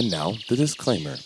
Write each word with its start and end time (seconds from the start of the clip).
And 0.00 0.10
now, 0.10 0.32
the 0.48 0.56
disclaimer. 0.56 1.16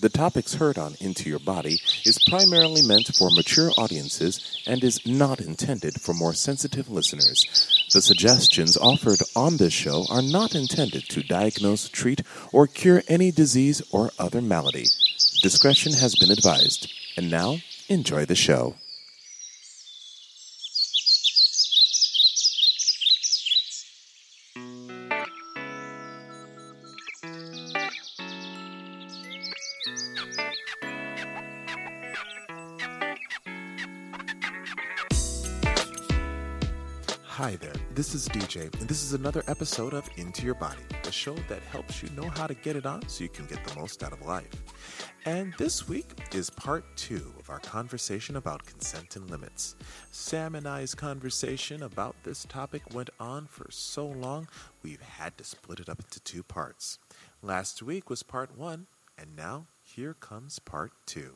The 0.00 0.08
topics 0.08 0.54
heard 0.54 0.76
on 0.76 0.96
Into 0.98 1.30
Your 1.30 1.38
Body 1.38 1.78
is 2.04 2.18
primarily 2.28 2.82
meant 2.82 3.14
for 3.16 3.30
mature 3.30 3.70
audiences 3.78 4.60
and 4.66 4.82
is 4.82 5.06
not 5.06 5.40
intended 5.40 6.00
for 6.00 6.14
more 6.14 6.34
sensitive 6.34 6.90
listeners. 6.90 7.86
The 7.92 8.02
suggestions 8.02 8.76
offered 8.76 9.20
on 9.36 9.58
this 9.58 9.72
show 9.72 10.04
are 10.10 10.20
not 10.20 10.56
intended 10.56 11.08
to 11.10 11.22
diagnose, 11.22 11.88
treat, 11.88 12.22
or 12.50 12.66
cure 12.66 13.04
any 13.06 13.30
disease 13.30 13.80
or 13.92 14.10
other 14.18 14.42
malady. 14.42 14.86
Discretion 15.40 15.92
has 15.92 16.16
been 16.16 16.32
advised. 16.32 16.92
And 17.16 17.30
now, 17.30 17.58
enjoy 17.88 18.24
the 18.24 18.34
show. 18.34 18.74
Hi 37.44 37.56
there, 37.56 37.74
this 37.94 38.14
is 38.14 38.26
DJ, 38.26 38.72
and 38.80 38.88
this 38.88 39.02
is 39.02 39.12
another 39.12 39.44
episode 39.48 39.92
of 39.92 40.08
Into 40.16 40.46
Your 40.46 40.54
Body, 40.54 40.80
a 41.06 41.12
show 41.12 41.34
that 41.50 41.60
helps 41.64 42.02
you 42.02 42.08
know 42.16 42.26
how 42.26 42.46
to 42.46 42.54
get 42.54 42.74
it 42.74 42.86
on 42.86 43.06
so 43.06 43.22
you 43.22 43.28
can 43.28 43.44
get 43.44 43.62
the 43.66 43.78
most 43.78 44.02
out 44.02 44.14
of 44.14 44.22
life. 44.22 44.48
And 45.26 45.52
this 45.58 45.86
week 45.86 46.06
is 46.32 46.48
part 46.48 46.86
two 46.96 47.34
of 47.38 47.50
our 47.50 47.58
conversation 47.58 48.36
about 48.36 48.64
consent 48.64 49.16
and 49.16 49.30
limits. 49.30 49.76
Sam 50.10 50.54
and 50.54 50.66
I's 50.66 50.94
conversation 50.94 51.82
about 51.82 52.16
this 52.24 52.46
topic 52.48 52.80
went 52.94 53.10
on 53.20 53.44
for 53.44 53.66
so 53.70 54.06
long, 54.06 54.48
we've 54.82 55.02
had 55.02 55.36
to 55.36 55.44
split 55.44 55.80
it 55.80 55.90
up 55.90 56.00
into 56.00 56.20
two 56.20 56.44
parts. 56.44 56.98
Last 57.42 57.82
week 57.82 58.08
was 58.08 58.22
part 58.22 58.56
one, 58.56 58.86
and 59.18 59.36
now 59.36 59.66
here 59.82 60.14
comes 60.14 60.60
part 60.60 60.92
two. 61.04 61.34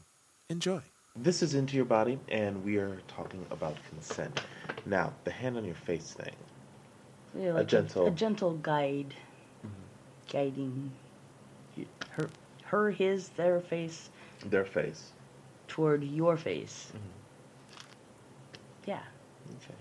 Enjoy. 0.48 0.80
This 1.20 1.42
is 1.42 1.54
Into 1.54 1.76
Your 1.76 1.84
Body, 1.84 2.18
and 2.28 2.64
we 2.64 2.76
are 2.76 3.00
talking 3.08 3.44
about 3.50 3.76
consent. 3.90 4.40
Now, 4.86 5.12
the 5.24 5.30
hand 5.32 5.56
on 5.56 5.64
your 5.64 5.74
face 5.74 6.12
thing. 6.12 6.34
Yeah, 7.36 7.52
like 7.54 7.66
gentle- 7.66 8.06
a, 8.06 8.10
gentle 8.10 8.52
guide, 8.54 9.14
mm-hmm. 9.66 10.32
guiding 10.32 10.92
her, 12.10 12.30
her, 12.64 12.90
his, 12.90 13.30
their 13.30 13.60
face 13.60 14.10
Their 14.46 14.64
face. 14.64 15.10
toward 15.66 16.04
your 16.04 16.36
face. 16.36 16.92
Mm-hmm. 16.94 17.04
Yeah, 18.86 19.02
Okay. 19.56 19.74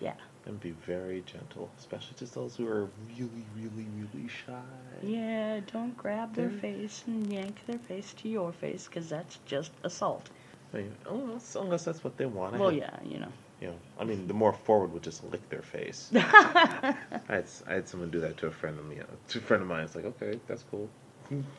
yeah, 0.00 0.14
And 0.46 0.58
be 0.60 0.70
very 0.70 1.22
gentle, 1.26 1.68
especially 1.78 2.14
to 2.18 2.26
those 2.26 2.56
who 2.56 2.66
are 2.68 2.88
really, 3.18 3.44
really, 3.56 3.86
really 3.98 4.28
shy. 4.28 4.62
yeah. 5.02 5.60
Don't 5.72 5.94
grab 5.96 6.34
their 6.34 6.48
face 6.48 7.02
and 7.06 7.30
yank 7.30 7.60
their 7.66 7.78
face 7.78 8.14
to 8.14 8.28
your 8.28 8.52
face, 8.52 8.86
because 8.86 9.08
that's 9.10 9.38
just 9.46 9.72
assault. 9.84 10.30
I 10.72 10.76
mean, 10.78 10.94
unless, 11.08 11.56
unless 11.56 11.84
that's 11.84 12.04
what 12.04 12.16
they 12.16 12.26
want. 12.26 12.56
Well, 12.58 12.72
yeah, 12.72 12.96
you 13.04 13.18
know. 13.18 13.32
You 13.60 13.68
know, 13.68 13.76
I 13.98 14.04
mean, 14.04 14.26
the 14.26 14.32
more 14.32 14.54
forward 14.54 14.92
would 14.94 15.02
just 15.02 15.22
lick 15.24 15.46
their 15.50 15.60
face. 15.60 16.10
I 16.14 16.94
had, 17.28 17.44
I 17.66 17.74
had 17.74 17.88
someone 17.88 18.10
do 18.10 18.20
that 18.20 18.38
to 18.38 18.46
a 18.46 18.50
friend 18.50 18.78
of 18.78 18.86
me. 18.86 19.00
To 19.28 19.38
a 19.38 19.40
friend 19.42 19.62
of 19.62 19.68
mine, 19.68 19.84
it's 19.84 19.94
like, 19.94 20.06
okay, 20.06 20.40
that's 20.46 20.64
cool. 20.70 20.88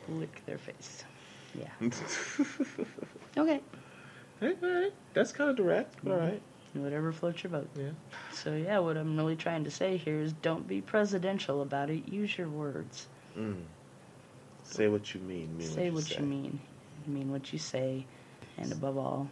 Lick 0.09 0.41
their 0.45 0.57
face. 0.57 1.03
Yeah. 1.53 1.89
Okay. 3.37 3.61
Hey, 4.41 4.55
all 4.61 4.69
right, 4.69 4.93
that's 5.13 5.31
kind 5.31 5.49
of 5.49 5.55
direct, 5.55 5.95
but 6.03 6.11
all 6.11 6.19
right. 6.19 6.41
Whatever 6.73 7.11
floats 7.11 7.43
your 7.43 7.51
boat. 7.51 7.69
Yeah. 7.77 7.91
So 8.33 8.53
yeah, 8.53 8.79
what 8.79 8.97
I'm 8.97 9.15
really 9.15 9.35
trying 9.35 9.63
to 9.65 9.71
say 9.71 9.97
here 9.97 10.19
is 10.19 10.33
don't 10.33 10.67
be 10.67 10.81
presidential 10.81 11.61
about 11.61 11.89
it. 11.89 12.07
Use 12.07 12.37
your 12.37 12.49
words. 12.49 13.07
Mm. 13.37 13.61
Say 14.63 14.87
what 14.87 15.13
you 15.13 15.21
mean. 15.21 15.57
mean 15.57 15.67
say 15.67 15.89
what 15.91 16.03
say. 16.03 16.15
you 16.15 16.23
mean. 16.23 16.59
Mean 17.07 17.31
what 17.31 17.51
you 17.53 17.59
say. 17.59 18.05
And 18.61 18.71
above 18.71 18.97
all, 18.97 19.27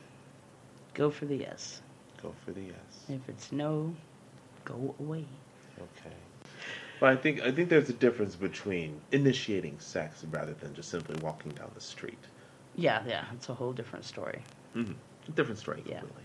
go 0.93 1.09
for 1.09 1.25
the 1.25 1.35
yes. 1.37 1.81
Go 2.21 2.33
for 2.45 2.51
the 2.51 2.61
yes. 2.61 3.05
If 3.09 3.29
it's 3.29 3.51
no, 3.51 3.93
go 4.65 4.95
away. 4.99 5.25
Okay. 5.79 6.15
But 6.99 7.09
I 7.09 7.15
think 7.15 7.41
I 7.41 7.51
think 7.51 7.69
there's 7.69 7.89
a 7.89 7.93
difference 7.93 8.35
between 8.35 9.01
initiating 9.11 9.79
sex 9.79 10.23
rather 10.31 10.53
than 10.53 10.73
just 10.73 10.89
simply 10.89 11.15
walking 11.21 11.51
down 11.53 11.71
the 11.73 11.81
street. 11.81 12.19
Yeah, 12.75 13.03
yeah, 13.07 13.25
it's 13.33 13.49
a 13.49 13.53
whole 13.53 13.73
different 13.73 14.05
story. 14.05 14.41
Mm-hmm. 14.75 14.93
Different 15.35 15.59
story 15.59 15.83
Yeah. 15.85 15.99
completely. 15.99 16.23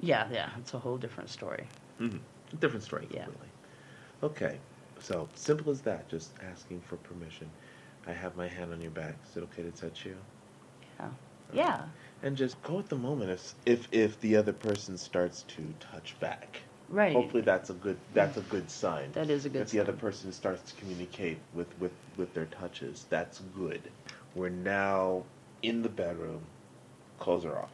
Yeah, 0.00 0.28
yeah, 0.32 0.50
it's 0.58 0.74
a 0.74 0.78
whole 0.78 0.96
different 0.96 1.28
story. 1.30 1.66
Mm-hmm. 2.00 2.18
Different 2.58 2.82
story 2.84 3.06
Yeah. 3.10 3.24
completely. 3.24 3.48
Okay. 4.22 4.58
So 5.00 5.28
simple 5.34 5.70
as 5.70 5.82
that. 5.82 6.08
Just 6.08 6.32
asking 6.42 6.80
for 6.80 6.96
permission. 6.96 7.50
I 8.06 8.12
have 8.12 8.36
my 8.36 8.48
hand 8.48 8.72
on 8.72 8.80
your 8.80 8.90
back. 8.90 9.16
Is 9.28 9.36
it 9.36 9.42
okay 9.44 9.62
to 9.62 9.70
touch 9.70 10.04
you? 10.06 10.16
Yeah. 11.00 11.08
Yeah. 11.52 11.80
And 12.22 12.36
just 12.36 12.60
go 12.62 12.74
with 12.74 12.88
the 12.88 12.96
moment. 12.96 13.30
If 13.30 13.54
if 13.64 13.88
if 13.92 14.20
the 14.20 14.36
other 14.36 14.52
person 14.52 14.96
starts 14.98 15.42
to 15.48 15.62
touch 15.78 16.18
back, 16.20 16.62
Right. 16.88 17.12
hopefully 17.12 17.42
that's 17.42 17.70
a 17.70 17.74
good 17.74 17.96
that's 18.14 18.36
a 18.36 18.42
good 18.42 18.70
sign. 18.70 19.12
That 19.12 19.30
is 19.30 19.44
a 19.44 19.48
good 19.48 19.62
if 19.62 19.70
the 19.70 19.80
other 19.80 19.92
person 19.92 20.32
starts 20.32 20.72
to 20.72 20.80
communicate 20.80 21.38
with 21.54 21.68
with 21.78 21.92
with 22.16 22.34
their 22.34 22.46
touches, 22.46 23.06
that's 23.08 23.40
good. 23.56 23.80
We're 24.34 24.48
now 24.48 25.24
in 25.62 25.82
the 25.82 25.88
bedroom. 25.88 26.42
Clothes 27.18 27.44
are 27.44 27.58
off. 27.58 27.70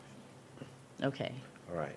Okay. 1.02 1.32
All 1.70 1.76
right. 1.76 1.96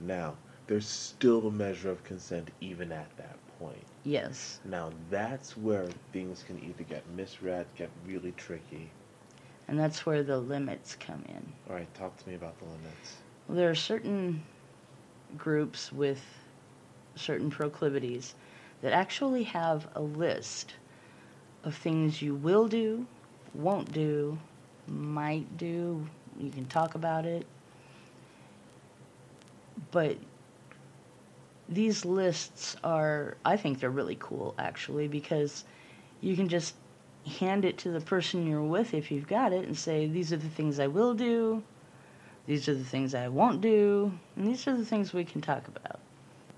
Now 0.00 0.36
there's 0.66 0.86
still 0.86 1.48
a 1.48 1.50
measure 1.50 1.90
of 1.90 2.04
consent 2.04 2.50
even 2.60 2.92
at 2.92 3.08
that 3.16 3.36
point. 3.58 3.82
Yes. 4.04 4.60
Now 4.64 4.90
that's 5.10 5.56
where 5.56 5.86
things 6.12 6.44
can 6.46 6.62
either 6.62 6.84
get 6.84 7.08
misread, 7.16 7.66
get 7.76 7.90
really 8.06 8.32
tricky. 8.36 8.90
And 9.68 9.78
that's 9.78 10.06
where 10.06 10.22
the 10.22 10.38
limits 10.38 10.96
come 10.98 11.22
in. 11.28 11.52
All 11.68 11.76
right, 11.76 11.92
talk 11.94 12.16
to 12.16 12.28
me 12.28 12.34
about 12.34 12.58
the 12.58 12.64
limits. 12.64 13.16
Well, 13.46 13.56
there 13.56 13.70
are 13.70 13.74
certain 13.74 14.42
groups 15.36 15.92
with 15.92 16.22
certain 17.14 17.50
proclivities 17.50 18.34
that 18.80 18.92
actually 18.92 19.42
have 19.44 19.88
a 19.94 20.00
list 20.00 20.74
of 21.64 21.74
things 21.74 22.22
you 22.22 22.34
will 22.34 22.66
do, 22.66 23.06
won't 23.54 23.92
do, 23.92 24.38
might 24.86 25.56
do. 25.58 26.06
You 26.38 26.50
can 26.50 26.64
talk 26.66 26.94
about 26.94 27.26
it. 27.26 27.46
But 29.90 30.16
these 31.68 32.04
lists 32.04 32.76
are, 32.82 33.36
I 33.44 33.56
think 33.56 33.80
they're 33.80 33.90
really 33.90 34.16
cool 34.18 34.54
actually 34.58 35.08
because 35.08 35.64
you 36.20 36.36
can 36.36 36.48
just 36.48 36.74
hand 37.26 37.64
it 37.64 37.78
to 37.78 37.90
the 37.90 38.00
person 38.00 38.46
you're 38.46 38.62
with 38.62 38.94
if 38.94 39.10
you've 39.10 39.26
got 39.26 39.52
it 39.52 39.66
and 39.66 39.76
say, 39.76 40.06
these 40.06 40.32
are 40.32 40.36
the 40.36 40.48
things 40.48 40.78
I 40.78 40.86
will 40.86 41.14
do, 41.14 41.62
these 42.46 42.68
are 42.68 42.74
the 42.74 42.84
things 42.84 43.14
I 43.14 43.28
won't 43.28 43.60
do, 43.60 44.12
and 44.36 44.46
these 44.46 44.66
are 44.66 44.76
the 44.76 44.84
things 44.84 45.12
we 45.12 45.24
can 45.24 45.40
talk 45.40 45.68
about. 45.68 46.00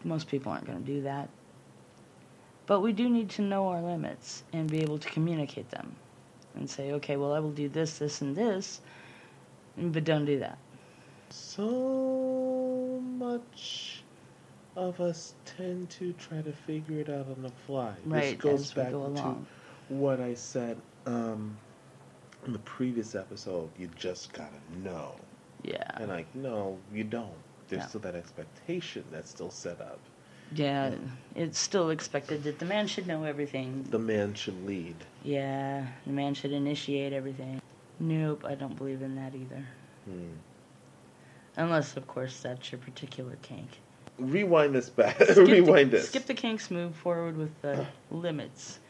Most 0.05 0.29
people 0.29 0.53
aren't 0.53 0.67
going 0.67 0.81
to 0.81 0.87
do 0.87 1.03
that. 1.03 1.29
But 2.67 2.81
we 2.81 2.93
do 2.93 3.09
need 3.09 3.31
to 3.31 3.43
know 3.43 3.69
our 3.69 3.83
limits 3.83 4.45
and 4.53 4.71
be 4.71 4.81
able 4.81 4.99
to 4.99 5.09
communicate 5.09 5.71
them 5.71 5.97
and 6.55 6.71
say, 6.71 6.93
okay, 6.93 7.17
well, 7.17 7.33
I 7.33 7.41
will 7.41 7.51
do 7.51 7.69
this, 7.69 7.99
this, 7.99 8.21
and 8.21 8.37
this, 8.37 8.81
but 9.77 10.05
don't 10.05 10.25
do 10.25 10.39
that. 10.39 10.59
So 11.31 13.03
much 13.03 14.03
of 14.77 15.01
us 15.01 15.35
tend 15.45 15.91
to 15.91 16.13
try 16.15 16.43
to 16.43 16.53
figure 16.53 17.01
it 17.01 17.09
out 17.09 17.27
on 17.35 17.43
the 17.43 17.51
fly. 17.67 17.93
Right, 18.05 18.41
this 18.41 18.53
goes 18.53 18.73
back 18.73 18.93
go 18.93 19.13
to. 19.15 19.37
What 19.91 20.21
I 20.21 20.35
said 20.35 20.79
um, 21.07 21.57
in 22.47 22.53
the 22.53 22.59
previous 22.61 23.15
episode. 23.15 23.69
You 23.79 23.89
just 23.97 24.33
gotta 24.33 24.51
know. 24.83 25.15
Yeah. 25.63 25.83
And 25.97 26.09
like, 26.09 26.33
no, 26.35 26.79
you 26.93 27.05
don't. 27.05 27.31
There's 27.69 27.83
Yeah. 27.83 27.87
still 27.89 28.01
that 28.01 28.15
expectation 28.15 29.05
that's 29.13 29.31
still 29.31 29.51
set 29.51 29.81
up. 29.81 29.99
Yeah, 30.53 30.95
it's 31.37 31.61
still 31.61 31.91
expected 31.91 32.43
that 32.43 32.59
the 32.59 32.65
man 32.65 32.89
should 32.89 33.07
know 33.07 33.23
everything. 33.23 33.87
The 33.91 34.01
man 34.01 34.35
should 34.35 34.67
lead. 34.67 34.97
Yeah, 35.23 35.87
the 36.07 36.13
man 36.13 36.35
should 36.35 36.51
initiate 36.51 37.13
everything. 37.13 37.63
Nope, 38.01 38.45
I 38.45 38.57
don't 38.57 38.77
believe 38.77 39.01
in 39.03 39.15
that 39.15 39.35
either. 39.37 39.65
Hmm. 40.07 40.33
Unless, 41.57 41.97
of 41.97 42.07
course, 42.09 42.41
that's 42.41 42.73
your 42.73 42.81
particular 42.81 43.37
kink. 43.43 43.69
Rewind 44.19 44.75
this 44.75 44.89
back. 44.89 45.17
Skip 45.23 45.35
the- 45.37 45.45
Rewind 45.45 45.93
this. 45.93 46.09
Skip 46.09 46.27
the 46.27 46.35
kinks, 46.35 46.69
move 46.71 46.97
forward 46.97 47.37
with 47.37 47.53
the 47.63 47.87
limits. 48.11 48.81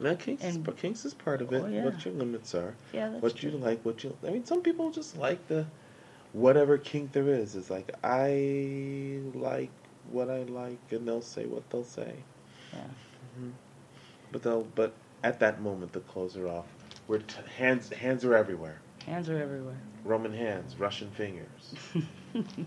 Now, 0.00 0.14
kinks, 0.14 0.44
is, 0.44 0.58
kinks 0.76 1.04
is 1.04 1.14
part 1.14 1.40
of 1.40 1.52
it. 1.52 1.62
Oh, 1.62 1.66
yeah. 1.66 1.84
What 1.84 2.04
your 2.04 2.14
limits 2.14 2.54
are. 2.54 2.74
Yeah, 2.92 3.10
that's 3.10 3.22
what 3.22 3.42
you 3.42 3.50
like, 3.50 3.80
what 3.84 4.02
you. 4.02 4.16
I 4.26 4.30
mean, 4.30 4.44
some 4.44 4.60
people 4.60 4.90
just 4.90 5.16
like 5.16 5.46
the 5.46 5.66
whatever 6.32 6.78
kink 6.78 7.12
there 7.12 7.28
is. 7.28 7.54
It's 7.54 7.70
like 7.70 7.94
I 8.02 9.20
like 9.34 9.70
what 10.10 10.30
I 10.30 10.42
like, 10.42 10.78
and 10.90 11.06
they'll 11.06 11.20
say 11.22 11.46
what 11.46 11.68
they'll 11.70 11.84
say. 11.84 12.12
Yeah. 12.72 12.80
Mm-hmm. 12.80 13.50
But 14.32 14.42
they'll. 14.42 14.66
But 14.74 14.92
at 15.22 15.38
that 15.40 15.60
moment, 15.60 15.92
the 15.92 16.00
clothes 16.00 16.36
are 16.36 16.48
off. 16.48 16.66
We're 17.06 17.18
t- 17.18 17.36
hands. 17.56 17.88
Hands 17.90 18.24
are 18.24 18.34
everywhere. 18.34 18.80
Hands 19.06 19.28
are 19.28 19.38
everywhere. 19.38 19.76
Roman 20.04 20.32
hands, 20.32 20.78
Russian 20.78 21.10
fingers, 21.10 21.74
and 22.34 22.66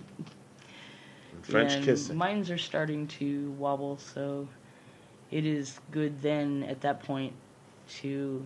French 1.41 1.73
and 1.73 1.85
kissing. 1.85 2.15
Mines 2.17 2.49
are 2.49 2.57
starting 2.57 3.07
to 3.07 3.51
wobble, 3.51 3.97
so 3.97 4.47
it 5.31 5.45
is 5.45 5.79
good 5.91 6.21
then 6.21 6.63
at 6.63 6.81
that 6.81 7.03
point 7.03 7.33
to 8.01 8.45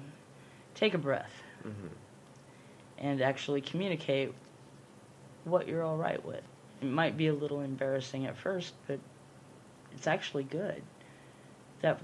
take 0.75 0.93
a 0.93 0.97
breath 0.97 1.31
Mm-hmm. 1.63 1.87
and 2.97 3.21
actually 3.21 3.61
communicate 3.61 4.33
what 5.43 5.67
you're 5.67 5.83
all 5.83 5.95
right 5.97 6.23
with. 6.25 6.41
It 6.81 6.87
might 6.87 7.15
be 7.17 7.27
a 7.27 7.33
little 7.33 7.61
embarrassing 7.61 8.25
at 8.25 8.35
first, 8.35 8.73
but 8.87 8.99
it's 9.93 10.07
actually 10.07 10.43
good. 10.45 10.81
That 11.81 11.99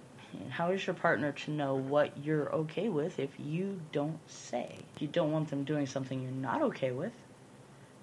how 0.49 0.69
is 0.71 0.85
your 0.85 0.93
partner 0.93 1.31
to 1.31 1.51
know 1.51 1.73
what 1.73 2.11
you're 2.23 2.53
okay 2.53 2.89
with 2.89 3.17
if 3.17 3.31
you 3.39 3.79
don't 3.91 4.19
say? 4.29 4.75
You 4.99 5.07
don't 5.07 5.31
want 5.31 5.49
them 5.49 5.63
doing 5.63 5.87
something 5.87 6.21
you're 6.21 6.31
not 6.31 6.61
okay 6.61 6.91
with. 6.91 7.13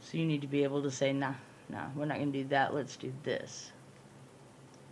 So 0.00 0.18
you 0.18 0.24
need 0.24 0.40
to 0.40 0.48
be 0.48 0.64
able 0.64 0.82
to 0.82 0.90
say, 0.90 1.12
"Nah, 1.12 1.34
nah, 1.68 1.86
we're 1.94 2.06
not 2.06 2.18
going 2.18 2.32
to 2.32 2.42
do 2.42 2.48
that. 2.48 2.74
Let's 2.74 2.96
do 2.96 3.12
this." 3.22 3.70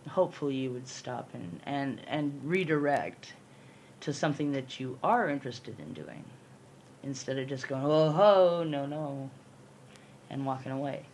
Hopefully 0.09 0.57
you 0.57 0.71
would 0.71 0.89
stop 0.89 1.31
and 1.35 1.61
and 1.65 2.01
and 2.07 2.41
redirect 2.45 3.35
to 4.01 4.13
something 4.13 4.53
that 4.53 4.81
you 4.81 4.99
are 5.03 5.29
interested 5.29 5.79
in 5.79 5.93
doing 5.93 6.25
instead 7.03 7.39
of 7.39 7.49
just 7.49 7.69
going, 7.69 7.85
"Oh 7.85 8.11
ho, 8.11 8.65
no, 8.65 8.87
no." 8.87 9.31
and 10.33 10.45
walking 10.45 10.73
away. 10.73 11.05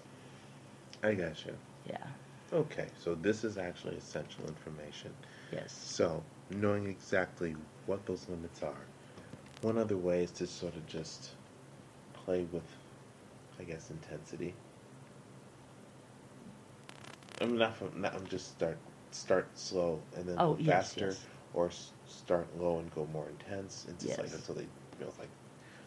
I 1.03 1.15
got 1.15 1.45
you. 1.45 1.55
Yeah. 1.87 2.07
Okay, 2.53 2.87
so 2.99 3.15
this 3.15 3.45
is 3.45 3.59
actually 3.59 3.97
essential 3.97 4.47
information. 4.47 5.13
Yes. 5.53 5.73
So, 5.73 6.23
knowing 6.51 6.87
exactly 6.87 7.55
what 7.85 8.07
those 8.07 8.27
limits 8.29 8.63
are. 8.63 8.87
One 9.61 9.77
other 9.77 9.97
way 9.97 10.23
is 10.23 10.31
to 10.33 10.47
sort 10.47 10.77
of 10.77 10.87
just 10.87 11.31
play 12.15 12.47
with, 12.53 12.63
I 13.59 13.65
guess, 13.65 13.91
intensity. 13.91 14.55
I'm 17.41 17.57
not. 17.57 17.97
Not 17.97 18.15
I'm 18.15 18.27
just 18.27 18.49
start 18.51 18.77
start 19.11 19.49
slow 19.55 20.01
and 20.17 20.27
then 20.27 20.37
Oh, 20.39 20.55
go 20.55 20.61
yes, 20.61 20.89
faster, 20.95 21.07
yes. 21.07 21.25
or 21.55 21.67
s- 21.69 21.93
start 22.07 22.47
low 22.59 22.79
and 22.79 22.93
go 22.95 23.07
more 23.13 23.27
intense. 23.29 23.87
It's 23.89 24.05
just 24.05 24.19
like 24.19 24.33
until 24.33 24.55
they 24.55 24.67
feel 24.99 25.13
like 25.19 25.29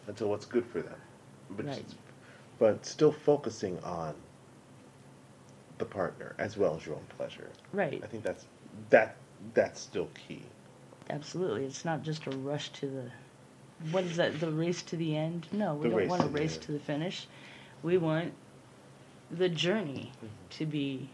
until 0.08 0.28
what's 0.28 0.46
good 0.46 0.64
for 0.66 0.80
them. 0.82 1.00
But 1.50 1.66
Right. 1.66 1.84
but 2.58 2.86
still 2.86 3.12
focusing 3.12 3.78
on 3.84 4.14
the 5.78 5.84
partner 5.84 6.34
as 6.38 6.56
well 6.56 6.76
as 6.76 6.86
your 6.86 6.96
own 6.96 7.06
pleasure. 7.16 7.50
Right. 7.72 8.00
I 8.02 8.06
think 8.06 8.22
that's 8.22 8.46
that 8.90 9.16
that's 9.54 9.80
still 9.80 10.08
key. 10.26 10.42
Absolutely. 11.10 11.64
It's 11.64 11.84
not 11.84 12.02
just 12.02 12.26
a 12.26 12.30
rush 12.30 12.70
to 12.70 12.86
the. 12.86 13.10
What 13.90 14.04
is 14.04 14.16
that? 14.16 14.38
The 14.40 14.50
race 14.50 14.82
to 14.84 14.96
the 14.96 15.16
end? 15.16 15.48
No, 15.52 15.74
we 15.74 15.88
The 15.88 15.96
don't 15.96 16.08
want 16.08 16.22
a 16.22 16.26
to 16.26 16.30
race 16.30 16.54
end. 16.54 16.62
to 16.62 16.72
the 16.72 16.78
finish. 16.78 17.26
We 17.82 17.98
want 17.98 18.32
the 19.30 19.48
journey 19.48 20.12
Mhm. 20.22 20.28
to 20.50 20.66
be 20.66 21.08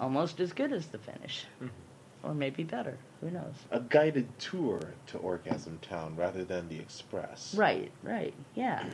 almost 0.00 0.40
as 0.40 0.52
good 0.52 0.72
as 0.72 0.86
the 0.86 0.98
finish, 0.98 1.44
Mm-hmm. 1.62 2.26
or 2.26 2.34
maybe 2.34 2.64
better. 2.64 2.96
Who 3.20 3.30
knows? 3.30 3.54
A 3.70 3.80
guided 3.80 4.26
tour 4.38 4.80
to 5.08 5.18
Orgasm 5.18 5.78
Town 5.82 6.14
rather 6.16 6.44
than 6.44 6.68
the 6.68 6.78
express. 6.78 7.54
Right. 7.56 7.90
Right. 8.02 8.34
Yeah. 8.54 8.84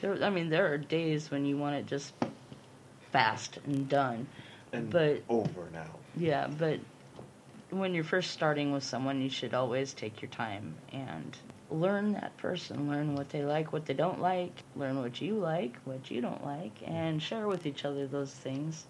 There, 0.00 0.22
I 0.22 0.30
mean, 0.30 0.48
there 0.48 0.72
are 0.72 0.78
days 0.78 1.30
when 1.30 1.44
you 1.44 1.56
want 1.56 1.76
it 1.76 1.86
just 1.86 2.12
fast 3.10 3.58
and 3.66 3.88
done. 3.88 4.26
And 4.72 4.90
But- 4.90 5.22
over 5.28 5.68
now. 5.72 5.90
Yeah, 6.16 6.46
but 6.46 6.80
when 7.70 7.94
you're 7.94 8.04
first 8.04 8.30
starting 8.32 8.72
with 8.72 8.84
someone, 8.84 9.20
you 9.22 9.30
should 9.30 9.54
always 9.54 9.94
take 9.94 10.20
your 10.22 10.30
time 10.30 10.74
and 10.92 11.36
learn 11.70 12.12
that 12.12 12.36
person, 12.36 12.88
learn 12.90 13.14
what 13.14 13.30
they 13.30 13.42
like, 13.44 13.72
what 13.72 13.86
they 13.86 13.94
don't 13.94 14.20
like, 14.20 14.52
learn 14.76 14.98
what 14.98 15.20
you 15.22 15.34
like, 15.36 15.76
what 15.84 16.10
you 16.10 16.20
don't 16.20 16.44
like, 16.44 16.72
and 16.84 17.22
share 17.22 17.46
with 17.48 17.64
each 17.66 17.84
other 17.86 18.06
those 18.06 18.30
things. 18.32 18.84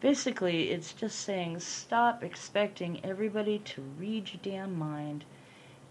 Basically, 0.00 0.70
it's 0.70 0.92
just 0.92 1.18
saying 1.18 1.58
stop 1.60 2.22
expecting 2.22 3.04
everybody 3.04 3.58
to 3.60 3.82
read 3.98 4.30
your 4.32 4.40
damn 4.42 4.78
mind. 4.78 5.24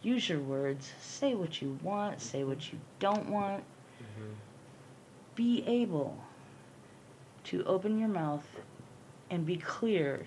Use 0.01 0.30
your 0.30 0.39
words, 0.39 0.92
say 1.01 1.33
what 1.33 1.62
you 1.62 1.77
want, 1.83 2.21
say 2.21 2.44
what 2.44 2.71
you 2.71 2.80
don't 3.00 3.30
want. 3.30 3.63
Mm-hmm. 4.01 4.31
Be 5.36 5.63
able 5.68 6.18
to 7.45 7.65
open 7.65 8.00
your 8.00 8.07
mouth 8.07 8.45
and 9.30 9.45
be 9.45 9.57
clear. 9.57 10.25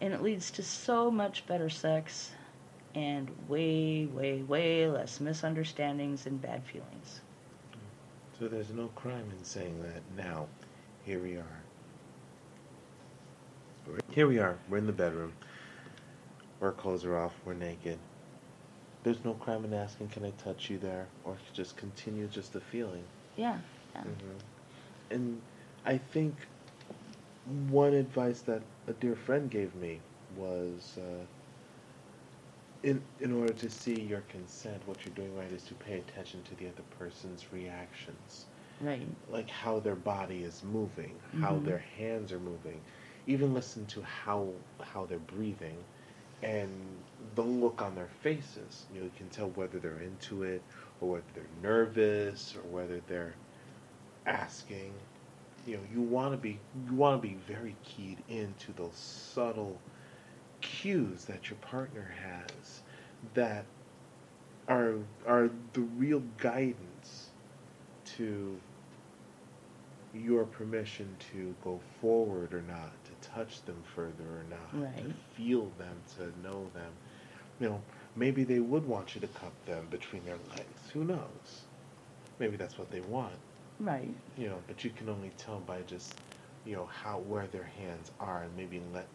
And 0.00 0.12
it 0.12 0.22
leads 0.22 0.50
to 0.52 0.62
so 0.62 1.10
much 1.10 1.46
better 1.46 1.70
sex 1.70 2.32
and 2.94 3.30
way, 3.48 4.06
way, 4.06 4.42
way 4.42 4.88
less 4.88 5.20
misunderstandings 5.20 6.26
and 6.26 6.40
bad 6.42 6.64
feelings. 6.64 7.20
So 8.38 8.48
there's 8.48 8.70
no 8.70 8.88
crime 8.88 9.30
in 9.38 9.44
saying 9.44 9.82
that. 9.82 10.02
Now, 10.16 10.46
here 11.04 11.20
we 11.20 11.36
are. 11.36 11.62
Here 14.16 14.26
we 14.26 14.38
are. 14.38 14.56
We're 14.70 14.78
in 14.78 14.86
the 14.86 14.94
bedroom. 14.94 15.34
Our 16.62 16.72
clothes 16.72 17.04
are 17.04 17.18
off. 17.18 17.34
We're 17.44 17.52
naked. 17.52 17.98
There's 19.04 19.22
no 19.26 19.34
crime 19.34 19.64
in 19.66 19.74
asking, 19.74 20.08
"Can 20.08 20.24
I 20.24 20.30
touch 20.30 20.70
you 20.70 20.78
there?" 20.78 21.06
Or 21.22 21.36
just 21.52 21.76
continue 21.76 22.26
just 22.26 22.54
the 22.54 22.60
feeling. 22.62 23.04
Yeah, 23.36 23.58
yeah. 23.94 24.04
hmm 24.04 24.10
And 25.10 25.42
I 25.84 25.98
think 25.98 26.34
one 27.70 27.92
advice 27.92 28.40
that 28.42 28.62
a 28.88 28.94
dear 28.94 29.14
friend 29.16 29.50
gave 29.50 29.74
me 29.74 30.00
was 30.38 30.98
uh, 30.98 31.26
in 32.88 33.02
in 33.20 33.32
order 33.32 33.52
to 33.52 33.68
see 33.68 34.00
your 34.00 34.22
consent, 34.22 34.82
what 34.86 35.04
you're 35.04 35.14
doing 35.14 35.36
right 35.36 35.52
is 35.52 35.64
to 35.64 35.74
pay 35.74 35.98
attention 35.98 36.42
to 36.44 36.54
the 36.54 36.66
other 36.68 36.84
person's 36.98 37.52
reactions, 37.52 38.46
Right. 38.80 39.06
like 39.30 39.50
how 39.50 39.80
their 39.80 39.94
body 39.96 40.42
is 40.42 40.62
moving, 40.64 41.20
how 41.40 41.58
Mhm. 41.58 41.64
their 41.64 41.82
hands 41.98 42.32
are 42.32 42.40
moving, 42.40 42.80
even 43.26 43.54
listen 43.54 43.86
to 43.86 44.02
how 44.02 44.48
how 44.82 45.06
they're 45.06 45.18
breathing, 45.18 45.76
and 46.42 46.70
the 47.34 47.42
look 47.42 47.82
on 47.82 47.94
their 47.94 48.08
faces. 48.22 48.86
You, 48.94 49.00
know, 49.00 49.06
you 49.06 49.12
can 49.16 49.28
tell 49.28 49.48
whether 49.50 49.78
they're 49.78 50.00
into 50.00 50.44
it, 50.44 50.62
or 51.00 51.10
whether 51.12 51.24
they're 51.34 51.44
nervous, 51.62 52.54
or 52.56 52.62
whether 52.70 53.00
they're 53.08 53.34
asking. 54.26 54.92
You 55.66 55.76
know, 55.76 55.82
you 55.92 56.00
want 56.00 56.32
to 56.32 56.36
be 56.36 56.58
you 56.88 56.94
want 56.94 57.20
to 57.20 57.28
be 57.28 57.36
very 57.48 57.74
keyed 57.84 58.18
into 58.28 58.72
those 58.72 58.94
subtle 58.94 59.78
cues 60.60 61.24
that 61.26 61.50
your 61.50 61.58
partner 61.58 62.14
has 62.22 62.82
that 63.34 63.64
are 64.68 64.94
are 65.26 65.50
the 65.72 65.80
real 65.80 66.22
guidance 66.38 67.30
to 68.16 68.58
your 70.14 70.44
permission 70.44 71.14
to 71.32 71.54
go 71.62 71.80
forward 72.00 72.54
or 72.54 72.62
not, 72.62 72.92
to 73.20 73.28
touch 73.28 73.62
them 73.62 73.82
further 73.94 74.24
or 74.24 74.44
not, 74.50 74.96
to 74.98 75.12
feel 75.34 75.70
them, 75.78 75.96
to 76.16 76.46
know 76.46 76.66
them. 76.74 76.92
You 77.60 77.68
know, 77.70 77.82
maybe 78.14 78.44
they 78.44 78.60
would 78.60 78.86
want 78.86 79.14
you 79.14 79.20
to 79.20 79.26
cup 79.28 79.52
them 79.66 79.86
between 79.90 80.24
their 80.24 80.38
legs. 80.50 80.90
Who 80.92 81.04
knows? 81.04 81.62
Maybe 82.38 82.56
that's 82.56 82.78
what 82.78 82.90
they 82.90 83.00
want. 83.00 83.32
Right. 83.80 84.14
You 84.36 84.48
know, 84.48 84.58
but 84.66 84.84
you 84.84 84.90
can 84.90 85.08
only 85.08 85.30
tell 85.38 85.60
by 85.60 85.82
just, 85.82 86.14
you 86.64 86.76
know, 86.76 86.86
how 86.86 87.18
where 87.20 87.46
their 87.46 87.64
hands 87.78 88.10
are, 88.20 88.42
and 88.42 88.56
maybe 88.56 88.80
let, 88.92 89.06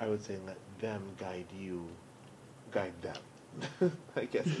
I 0.00 0.06
would 0.08 0.22
say, 0.24 0.36
let 0.46 0.58
them 0.80 1.02
guide 1.18 1.46
you, 1.58 1.86
guide 2.70 2.94
them. 3.02 3.92
I 4.16 4.24
guess. 4.24 4.46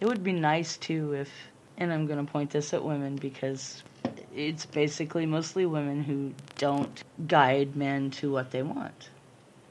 It 0.00 0.06
would 0.06 0.24
be 0.24 0.32
nice 0.32 0.78
too 0.78 1.12
if, 1.12 1.30
and 1.76 1.92
I'm 1.92 2.06
going 2.06 2.24
to 2.24 2.30
point 2.30 2.50
this 2.50 2.74
at 2.74 2.84
women 2.84 3.16
because 3.16 3.82
it's 4.34 4.66
basically 4.66 5.26
mostly 5.26 5.66
women 5.66 6.02
who 6.04 6.32
don't 6.56 7.02
guide 7.26 7.76
men 7.76 8.10
to 8.10 8.32
what 8.32 8.50
they 8.50 8.62
want. 8.62 9.10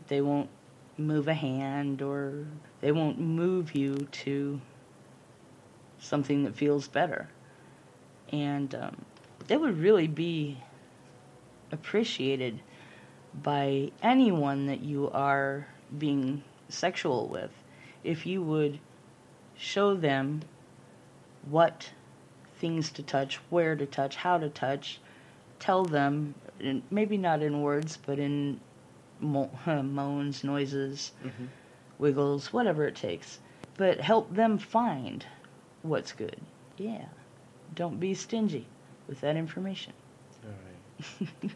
They 0.07 0.21
won't 0.21 0.49
move 0.97 1.27
a 1.27 1.33
hand 1.33 2.01
or 2.01 2.45
they 2.79 2.91
won't 2.91 3.19
move 3.19 3.73
you 3.75 3.95
to 4.11 4.61
something 5.99 6.43
that 6.43 6.55
feels 6.55 6.87
better. 6.87 7.29
And 8.31 8.73
um, 8.75 9.05
it 9.49 9.59
would 9.59 9.77
really 9.77 10.07
be 10.07 10.57
appreciated 11.71 12.59
by 13.41 13.91
anyone 14.03 14.67
that 14.67 14.81
you 14.81 15.09
are 15.11 15.67
being 15.97 16.43
sexual 16.69 17.27
with 17.27 17.51
if 18.03 18.25
you 18.25 18.41
would 18.41 18.79
show 19.55 19.95
them 19.95 20.41
what 21.49 21.91
things 22.61 22.91
to 22.91 23.01
touch, 23.03 23.37
where 23.49 23.75
to 23.75 23.85
touch, 23.87 24.15
how 24.15 24.37
to 24.37 24.47
touch, 24.47 24.99
tell 25.59 25.83
them, 25.83 26.35
in- 26.59 26.83
maybe 26.91 27.17
not 27.17 27.41
in 27.41 27.61
words, 27.61 27.97
but 28.05 28.19
in 28.19 28.59
mo- 29.19 29.49
moans, 29.83 30.43
noises, 30.43 31.11
Mhm. 31.25 31.47
wiggles, 31.97 32.53
whatever 32.53 32.85
it 32.85 32.95
takes. 32.95 33.39
But 33.77 33.99
help 33.99 34.33
them 34.33 34.59
find 34.59 35.25
what's 35.81 36.11
good. 36.13 36.39
Yeah. 36.77 37.05
Don't 37.73 37.99
be 37.99 38.13
stingy 38.13 38.67
with 39.07 39.21
that 39.21 39.35
information. 39.35 39.93
All 40.45 40.51
right. 40.51 41.51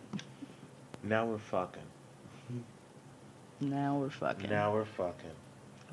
now 1.04 1.26
we're 1.26 1.38
fucking. 1.38 1.84
Now 3.62 3.98
we're 4.00 4.10
fucking. 4.10 4.50
Now 4.50 4.74
we're 4.74 4.86
fucking. 4.86 5.30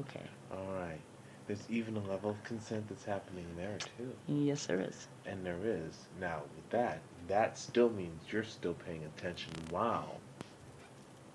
Okay. 0.00 0.26
All 0.52 0.72
right. 0.80 1.00
There's 1.46 1.64
even 1.68 1.96
a 1.96 2.00
level 2.00 2.30
of 2.30 2.44
consent 2.44 2.88
that's 2.88 3.04
happening 3.04 3.46
there 3.56 3.76
too, 3.98 4.12
Yes, 4.28 4.66
there 4.66 4.80
is. 4.80 5.08
and 5.26 5.44
there 5.44 5.58
is. 5.62 6.06
Now 6.20 6.42
with 6.56 6.70
that, 6.70 7.00
that 7.28 7.58
still 7.58 7.90
means 7.90 8.20
you're 8.30 8.44
still 8.44 8.74
paying 8.74 9.04
attention 9.04 9.52
while 9.70 10.20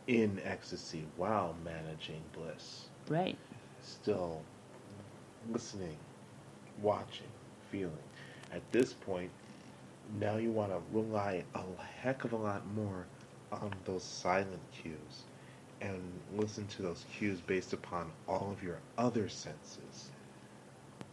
in 0.08 0.40
ecstasy, 0.46 1.04
while 1.18 1.56
managing 1.66 2.22
bliss. 2.32 2.86
Right. 3.10 3.38
Still, 3.84 4.42
listening, 5.52 5.98
watching, 6.82 7.28
feeling. 7.72 7.92
At 8.54 8.62
this 8.72 8.94
point, 8.94 9.30
now 10.20 10.38
you 10.38 10.52
want 10.52 10.72
to 10.72 10.80
rely 10.98 11.44
a 11.54 11.62
heck 12.02 12.24
of 12.24 12.32
a 12.32 12.38
lot 12.38 12.64
more 12.74 13.06
on 13.52 13.74
those 13.86 14.04
silent 14.04 14.62
cues 14.72 15.26
and 15.82 16.02
listen 16.36 16.68
to 16.68 16.82
those 16.82 17.06
cues 17.18 17.40
based 17.42 17.74
upon 17.74 18.12
all 18.28 18.52
of 18.52 18.64
your 18.64 18.78
other 18.98 19.30
senses. 19.30 20.12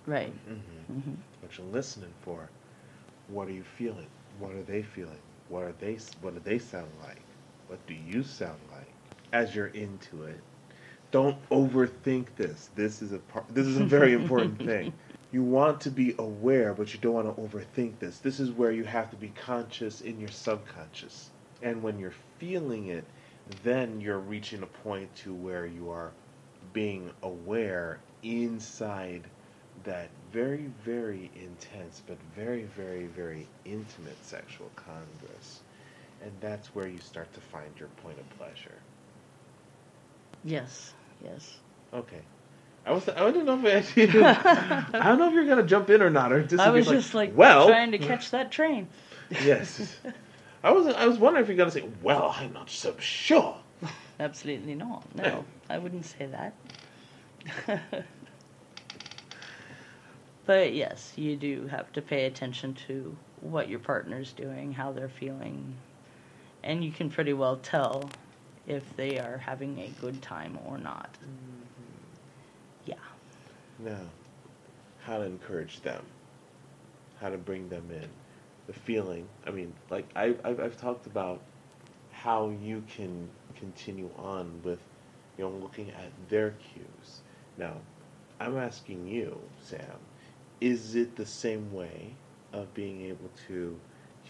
Right. 0.06 0.32
Mm-hmm. 0.48 1.00
hmm 1.00 1.14
What 1.40 1.56
you're 1.58 1.66
listening 1.68 2.12
for. 2.22 2.48
What 3.28 3.48
are 3.48 3.52
you 3.52 3.64
feeling? 3.64 4.06
What 4.38 4.52
are 4.52 4.62
they 4.62 4.82
feeling? 4.82 5.18
What 5.48 5.64
are 5.64 5.74
they? 5.80 5.98
What 6.20 6.34
do 6.34 6.40
they 6.44 6.58
sound 6.58 6.90
like? 7.02 7.20
What 7.68 7.84
do 7.86 7.94
you 7.94 8.22
sound 8.22 8.58
like? 8.72 8.86
As 9.32 9.54
you're 9.54 9.68
into 9.68 10.24
it, 10.24 10.40
don't 11.10 11.36
overthink 11.50 12.26
this. 12.36 12.70
This 12.74 13.02
is 13.02 13.12
a 13.12 13.18
part. 13.18 13.46
This 13.50 13.66
is 13.66 13.78
a 13.78 13.84
very 13.84 14.12
important 14.12 14.62
thing. 14.64 14.92
You 15.32 15.42
want 15.42 15.80
to 15.82 15.90
be 15.90 16.14
aware, 16.18 16.74
but 16.74 16.92
you 16.94 17.00
don't 17.00 17.14
want 17.14 17.34
to 17.36 17.42
overthink 17.42 17.98
this. 17.98 18.18
This 18.18 18.38
is 18.40 18.50
where 18.52 18.70
you 18.72 18.84
have 18.84 19.10
to 19.10 19.16
be 19.16 19.28
conscious 19.28 20.00
in 20.00 20.20
your 20.20 20.28
subconscious. 20.28 21.30
And 21.62 21.82
when 21.82 21.98
you're 21.98 22.14
feeling 22.38 22.88
it, 22.88 23.04
then 23.62 24.00
you're 24.00 24.18
reaching 24.18 24.62
a 24.62 24.66
point 24.66 25.14
to 25.16 25.34
where 25.34 25.66
you 25.66 25.90
are 25.90 26.12
being 26.72 27.10
aware 27.22 27.98
inside 28.22 29.22
that 29.84 30.08
very, 30.32 30.70
very 30.84 31.30
intense, 31.36 32.02
but 32.06 32.16
very, 32.34 32.64
very, 32.76 33.06
very 33.06 33.46
intimate 33.64 34.16
sexual 34.22 34.70
congress. 34.76 35.60
And 36.22 36.32
that's 36.40 36.74
where 36.74 36.88
you 36.88 36.98
start 36.98 37.32
to 37.34 37.40
find 37.40 37.70
your 37.78 37.88
point 38.02 38.18
of 38.18 38.38
pleasure. 38.38 38.78
Yes. 40.44 40.94
Yes. 41.22 41.56
Okay. 41.92 42.20
I 42.86 42.92
was 42.92 43.08
I 43.08 43.30
didn't 43.30 43.46
know 43.46 43.60
if 43.64 43.96
I, 43.96 44.86
I 45.00 45.08
don't 45.08 45.18
know 45.18 45.28
if 45.28 45.34
you're 45.34 45.46
gonna 45.46 45.62
jump 45.62 45.88
in 45.88 46.02
or 46.02 46.10
not, 46.10 46.32
or 46.32 46.42
just 46.42 46.62
I 46.62 46.70
was 46.70 46.86
just 46.86 47.14
like 47.14 47.34
well, 47.34 47.68
trying 47.68 47.92
to 47.92 47.98
catch 47.98 48.30
that 48.32 48.50
train. 48.50 48.88
yes. 49.42 49.96
I 50.64 50.72
was 50.72 50.86
I 50.86 51.06
was 51.06 51.18
wondering 51.18 51.42
if 51.42 51.48
you're 51.48 51.58
gonna 51.58 51.70
say, 51.70 51.84
well, 52.02 52.34
I'm 52.38 52.54
not 52.54 52.70
so 52.70 52.96
sure. 52.98 53.58
Absolutely 54.18 54.74
not. 54.74 55.04
No, 55.14 55.44
I 55.68 55.76
wouldn't 55.76 56.06
say 56.06 56.26
that. 56.26 56.54
but 60.46 60.72
yes, 60.72 61.12
you 61.16 61.36
do 61.36 61.66
have 61.66 61.92
to 61.92 62.00
pay 62.00 62.24
attention 62.24 62.72
to 62.86 63.14
what 63.42 63.68
your 63.68 63.78
partner's 63.78 64.32
doing, 64.32 64.72
how 64.72 64.90
they're 64.90 65.10
feeling, 65.10 65.74
and 66.62 66.82
you 66.82 66.90
can 66.90 67.10
pretty 67.10 67.34
well 67.34 67.56
tell 67.56 68.08
if 68.66 68.96
they 68.96 69.18
are 69.18 69.36
having 69.36 69.78
a 69.80 69.88
good 70.00 70.22
time 70.22 70.58
or 70.64 70.78
not. 70.78 71.10
Mm-hmm. 71.20 72.86
Yeah. 72.86 72.94
Now, 73.80 74.00
how 75.02 75.18
to 75.18 75.24
encourage 75.24 75.82
them, 75.82 76.02
how 77.20 77.28
to 77.28 77.36
bring 77.36 77.68
them 77.68 77.90
in, 77.90 78.08
the 78.66 78.72
feeling. 78.72 79.28
I 79.46 79.50
mean, 79.50 79.72
like 79.90 80.06
I, 80.16 80.34
I've, 80.44 80.60
I've 80.60 80.80
talked 80.80 81.06
about 81.06 81.40
how 82.12 82.50
you 82.62 82.82
can 82.96 83.28
continue 83.56 84.10
on 84.18 84.60
with, 84.62 84.80
you 85.36 85.44
know, 85.44 85.50
looking 85.50 85.90
at 85.90 86.10
their 86.28 86.50
cues. 86.52 87.20
Now, 87.58 87.74
I'm 88.40 88.56
asking 88.56 89.06
you, 89.06 89.38
Sam, 89.62 89.98
is 90.60 90.94
it 90.94 91.16
the 91.16 91.26
same 91.26 91.72
way 91.72 92.14
of 92.52 92.72
being 92.74 93.02
able 93.02 93.30
to 93.48 93.78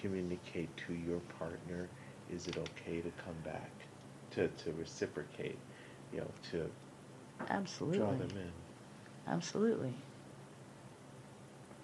communicate 0.01 0.75
to 0.87 0.95
your 0.95 1.21
partner? 1.39 1.89
Is 2.33 2.49
it 2.49 2.57
okay 2.57 3.01
to 3.01 3.11
come 3.25 3.37
back, 3.45 3.71
to, 4.33 4.49
to 4.49 4.73
reciprocate, 4.73 5.59
you 6.13 6.21
know, 6.21 6.31
to 6.51 6.71
Absolutely. 7.51 7.99
draw 7.99 8.11
them 8.11 8.31
in? 8.37 9.33
Absolutely. 9.33 9.93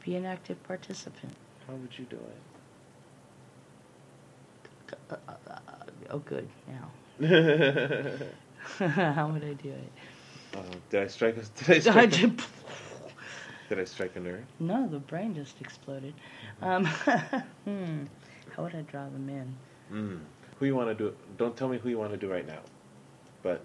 Be 0.05 0.17
an 0.17 0.25
active 0.25 0.63
participant. 0.65 1.35
How 1.71 1.77
would 1.77 1.97
you 1.97 2.05
do 2.07 2.17
it? 2.17 2.37
uh, 5.09 5.17
uh, 5.29 5.59
oh, 6.11 6.19
good. 6.19 6.49
Now. 6.67 6.91
how 8.89 9.29
would 9.29 9.45
I 9.45 9.53
do 9.53 9.69
it? 9.69 9.93
Uh, 10.53 10.63
did 10.89 11.05
I 11.05 11.07
strike 11.07 11.37
a 11.37 11.43
did 11.65 11.77
I 11.77 11.79
strike, 11.79 12.25
a, 12.25 12.33
did 13.69 13.79
I 13.79 13.85
strike 13.85 14.17
a 14.17 14.21
nerve? 14.21 14.43
no, 14.59 14.89
the 14.89 14.99
brain 14.99 15.33
just 15.33 15.61
exploded. 15.61 16.13
Um, 16.61 16.87
hmm. 16.87 18.03
How 18.57 18.65
would 18.65 18.75
I 18.75 18.83
draw 18.83 19.05
them 19.05 19.29
in? 19.29 19.55
Mm. 19.97 20.19
Who 20.59 20.67
you 20.67 20.75
want 20.75 20.89
to 20.89 20.95
do? 20.95 21.15
Don't 21.39 21.57
tell 21.57 21.69
me 21.69 21.79
who 21.79 21.89
you 21.89 21.99
want 21.99 22.11
to 22.11 22.17
do 22.17 22.29
right 22.29 22.49
now. 22.49 22.63
But 23.45 23.65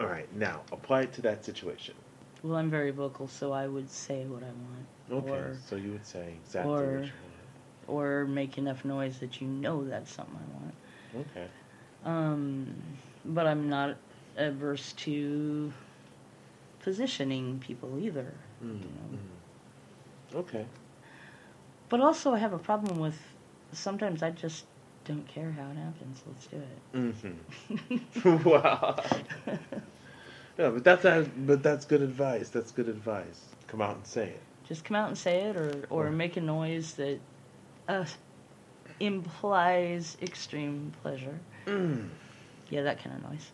all 0.00 0.06
right, 0.06 0.34
now 0.34 0.62
apply 0.72 1.02
it 1.02 1.12
to 1.14 1.22
that 1.22 1.44
situation. 1.44 1.94
Well, 2.42 2.56
I'm 2.56 2.70
very 2.70 2.90
vocal, 2.90 3.28
so 3.28 3.52
I 3.52 3.66
would 3.68 3.88
say 3.90 4.24
what 4.26 4.42
I 4.42 4.46
want. 4.46 5.24
Okay, 5.26 5.30
Or, 5.38 5.56
so 5.68 5.76
you 5.76 5.92
would 5.92 6.06
say 6.06 6.34
exactly 6.44 6.72
or- 6.72 6.76
what 6.98 7.04
you 7.06 7.12
want. 7.22 7.88
or 7.88 8.24
make 8.26 8.58
enough 8.58 8.84
noise 8.84 9.18
that 9.20 9.40
you 9.40 9.46
know 9.46 9.84
that's 9.84 10.10
something 10.12 10.36
I 10.36 10.62
want. 10.62 11.26
Okay. 11.30 11.46
Um, 12.04 12.74
but 13.24 13.46
I'm 13.46 13.68
not 13.68 13.96
averse 14.36 14.92
to 14.94 15.72
positioning 16.80 17.58
people 17.60 17.98
either. 18.00 18.32
Mm, 18.64 18.80
You 18.80 18.86
know. 18.86 19.18
mm. 19.18 20.36
Okay. 20.40 20.66
But 21.88 22.00
also, 22.00 22.32
I 22.34 22.38
have 22.38 22.52
a 22.54 22.58
problem 22.58 22.98
with 22.98 23.18
sometimes 23.72 24.22
I 24.22 24.30
just 24.30 24.64
don't 25.04 25.26
care 25.28 25.52
how 25.52 25.70
it 25.70 25.76
happens. 25.76 26.22
Let's 26.26 26.46
do 26.46 26.56
it. 26.56 26.96
Mm-hmm. 28.24 28.44
wow. 28.48 28.96
Yeah, 30.62 30.70
but 30.70 30.84
that's 30.84 31.02
that, 31.02 31.44
but 31.44 31.60
that's 31.64 31.84
good 31.84 32.02
advice. 32.02 32.48
That's 32.48 32.70
good 32.70 32.88
advice. 32.88 33.46
Come 33.66 33.82
out 33.82 33.96
and 33.96 34.06
say 34.06 34.28
it. 34.28 34.40
Just 34.62 34.84
come 34.84 34.94
out 34.96 35.08
and 35.08 35.18
say 35.18 35.40
it, 35.40 35.56
or 35.56 35.72
or 35.90 36.06
Or- 36.06 36.10
make 36.12 36.36
a 36.36 36.40
noise 36.40 36.94
that 36.94 37.18
uh, 37.88 38.04
implies 39.00 40.16
extreme 40.22 40.92
pleasure. 41.02 41.36
Mm. 41.66 42.08
Yeah, 42.70 42.82
that 42.82 43.02
kind 43.02 43.16
of 43.16 43.28
noise. 43.28 43.50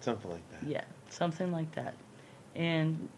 Something 0.00 0.30
like 0.30 0.50
that. 0.52 0.62
Yeah, 0.66 0.84
something 1.10 1.52
like 1.52 1.70
that. 1.72 1.94
And 2.56 3.10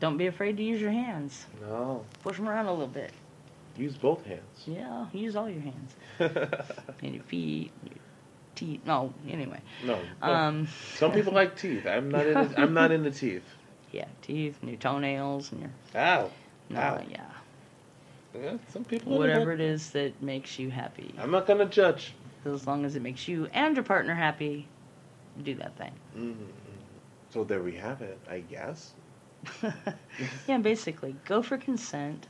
don't 0.00 0.16
be 0.16 0.26
afraid 0.26 0.56
to 0.56 0.64
use 0.64 0.80
your 0.80 0.90
hands. 0.90 1.46
No. 1.60 2.04
Push 2.24 2.38
them 2.38 2.48
around 2.48 2.66
a 2.66 2.72
little 2.72 2.88
bit. 2.88 3.12
Use 3.76 3.94
both 3.96 4.26
hands. 4.26 4.64
Yeah, 4.66 5.06
use 5.12 5.36
all 5.36 5.48
your 5.48 5.62
hands 5.62 5.94
and 6.18 7.14
your 7.14 7.22
feet, 7.22 7.70
your 7.84 7.94
teeth. 8.54 8.80
No, 8.86 9.12
anyway. 9.28 9.60
no. 9.84 9.98
no. 10.22 10.32
Um, 10.32 10.68
Some 10.96 11.12
people 11.12 11.32
like 11.32 11.56
teeth. 11.56 11.86
I'm 11.86 12.10
not 12.10 12.26
in. 12.26 12.36
I'm 12.56 12.74
not 12.74 12.90
into 12.92 13.10
teeth. 13.10 13.44
yeah, 13.92 14.06
teeth 14.22 14.56
and 14.60 14.70
your 14.70 14.78
toenails 14.78 15.52
and 15.52 15.60
your 15.62 15.70
Ow. 15.94 16.30
no, 16.70 16.80
Ow. 16.80 17.02
yeah, 17.10 17.24
Yeah, 18.34 18.56
some 18.72 18.84
people. 18.84 19.18
whatever 19.18 19.52
it 19.52 19.60
is 19.60 19.90
that 19.92 20.20
makes 20.22 20.58
you 20.58 20.70
happy. 20.70 21.14
I'm 21.18 21.30
not 21.30 21.46
gonna 21.46 21.66
judge. 21.66 22.14
As 22.44 22.66
long 22.66 22.84
as 22.84 22.96
it 22.96 23.02
makes 23.02 23.28
you 23.28 23.48
and 23.52 23.76
your 23.76 23.84
partner 23.84 24.14
happy, 24.14 24.66
do 25.44 25.54
that 25.56 25.76
thing. 25.76 25.92
Mm-hmm. 26.16 26.44
So 27.30 27.44
there 27.44 27.62
we 27.62 27.72
have 27.76 28.02
it. 28.02 28.18
I 28.30 28.40
guess. 28.40 28.92
yeah, 30.48 30.58
basically, 30.58 31.16
go 31.24 31.42
for 31.42 31.56
consent. 31.56 32.26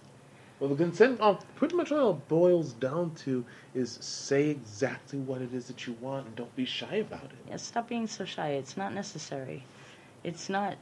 Well, 0.60 0.70
the 0.70 0.76
consent, 0.76 1.20
uh, 1.20 1.34
pretty 1.56 1.74
much 1.74 1.90
all 1.90 2.12
it 2.12 2.28
boils 2.28 2.72
down 2.74 3.14
to 3.24 3.44
is 3.74 3.98
say 4.00 4.48
exactly 4.50 5.18
what 5.18 5.42
it 5.42 5.52
is 5.52 5.66
that 5.66 5.86
you 5.86 5.96
want 6.00 6.26
and 6.26 6.36
don't 6.36 6.54
be 6.54 6.64
shy 6.64 6.96
about 6.96 7.24
it. 7.24 7.32
Yeah, 7.48 7.56
stop 7.56 7.88
being 7.88 8.06
so 8.06 8.24
shy. 8.24 8.50
It's 8.50 8.76
not 8.76 8.94
necessary. 8.94 9.64
It's 10.22 10.48
not. 10.48 10.76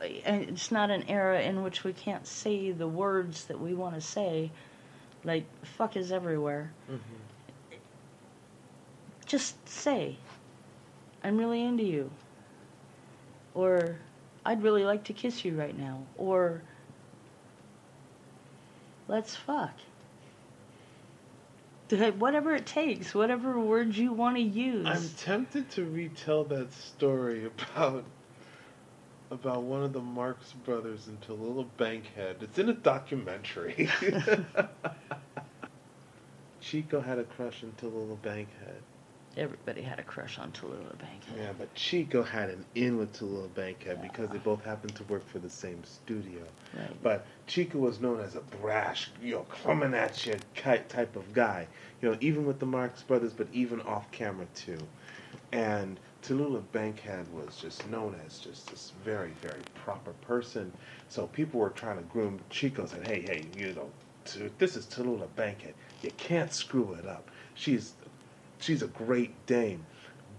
It's 0.00 0.72
not 0.72 0.90
an 0.90 1.04
era 1.08 1.40
in 1.40 1.62
which 1.62 1.84
we 1.84 1.92
can't 1.92 2.26
say 2.26 2.72
the 2.72 2.88
words 2.88 3.44
that 3.44 3.60
we 3.60 3.74
want 3.74 3.94
to 3.94 4.00
say. 4.00 4.50
Like 5.24 5.44
fuck 5.64 5.96
is 5.96 6.10
everywhere. 6.12 6.72
Mm-hmm. 6.90 7.76
Just 9.26 9.68
say, 9.68 10.16
"I'm 11.24 11.36
really 11.38 11.62
into 11.62 11.84
you," 11.84 12.10
or 13.54 13.96
"I'd 14.44 14.62
really 14.62 14.84
like 14.84 15.04
to 15.04 15.12
kiss 15.12 15.44
you 15.44 15.58
right 15.58 15.76
now," 15.76 16.02
or 16.16 16.62
"Let's 19.08 19.36
fuck." 19.36 19.72
Whatever 22.18 22.54
it 22.54 22.64
takes, 22.64 23.14
whatever 23.14 23.60
words 23.60 23.98
you 23.98 24.14
want 24.14 24.36
to 24.36 24.42
use. 24.42 24.86
I'm 24.86 25.10
tempted 25.18 25.70
to 25.72 25.84
retell 25.84 26.44
that 26.44 26.72
story 26.72 27.44
about 27.44 28.04
about 29.30 29.62
one 29.62 29.82
of 29.82 29.92
the 29.92 30.00
Marx 30.00 30.52
brothers 30.64 31.08
in 31.08 31.16
Tallulah 31.18 31.66
Bankhead. 31.78 32.36
It's 32.40 32.58
in 32.58 32.68
a 32.68 32.74
documentary. 32.74 33.88
Chico 36.60 37.00
had 37.00 37.18
a 37.18 37.24
crush 37.24 37.64
on 37.64 37.72
Tallulah 37.72 38.22
Bankhead. 38.22 38.82
Everybody 39.36 39.80
had 39.80 39.98
a 39.98 40.02
crush 40.02 40.38
on 40.38 40.52
Tallulah 40.52 40.98
Bankhead. 40.98 41.34
Yeah, 41.38 41.52
but 41.58 41.74
Chico 41.74 42.22
had 42.22 42.50
an 42.50 42.64
in 42.74 42.98
with 42.98 43.18
Tallulah 43.18 43.54
Bankhead 43.54 43.98
uh, 43.98 44.02
because 44.02 44.28
they 44.28 44.38
both 44.38 44.62
happened 44.62 44.94
to 44.96 45.04
work 45.04 45.26
for 45.26 45.38
the 45.38 45.48
same 45.48 45.82
studio. 45.84 46.42
Right. 46.76 47.02
But 47.02 47.26
Chico 47.46 47.78
was 47.78 48.00
known 48.00 48.20
as 48.20 48.36
a 48.36 48.40
brash, 48.40 49.10
you 49.22 49.34
know, 49.34 49.46
coming 49.64 49.94
at 49.94 50.26
you 50.26 50.36
type 50.54 51.16
of 51.16 51.32
guy. 51.32 51.66
You 52.02 52.10
know, 52.10 52.18
even 52.20 52.44
with 52.44 52.58
the 52.58 52.66
Marx 52.66 53.02
Brothers, 53.02 53.32
but 53.32 53.48
even 53.52 53.80
off 53.82 54.10
camera 54.10 54.46
too. 54.54 54.78
And 55.50 55.98
Tallulah 56.22 56.62
Bankhead 56.72 57.26
was 57.32 57.56
just 57.56 57.88
known 57.88 58.14
as 58.26 58.38
just 58.38 58.68
this 58.68 58.92
very, 59.02 59.32
very 59.40 59.62
proper 59.74 60.12
person. 60.20 60.72
So 61.08 61.26
people 61.28 61.58
were 61.58 61.70
trying 61.70 61.96
to 61.96 62.04
groom 62.04 62.38
Chico. 62.50 62.84
Said, 62.84 63.06
"Hey, 63.06 63.22
hey, 63.22 63.46
you 63.56 63.72
know, 63.72 63.90
this 64.58 64.76
is 64.76 64.86
Tallulah 64.86 65.28
Bankhead. 65.36 65.74
You 66.02 66.10
can't 66.16 66.52
screw 66.52 66.94
it 66.94 67.06
up. 67.06 67.30
She's, 67.54 67.94
she's 68.62 68.82
a 68.82 68.88
great 68.88 69.34
dame, 69.46 69.84